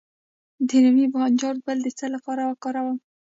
[0.67, 2.97] د رومي بانجان ګل د څه لپاره وکاروم؟